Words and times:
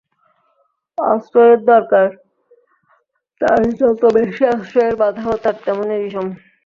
আশ্রয়ের 0.97 1.59
দরকার 1.71 2.07
তার 3.41 3.61
যত 3.79 4.01
বেশি 4.17 4.43
আশ্রয়ের 4.53 4.95
বাধাও 5.01 5.35
তার 5.43 5.55
তেমনি 5.65 5.95
বিষম। 6.03 6.27